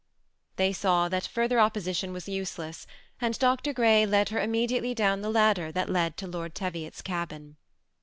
[0.55, 2.87] They saw that further opposition was useless,
[3.19, 3.71] and Dr.
[3.71, 7.55] Grey led her immediately down the ladder that led to Lord Teviot's cabin.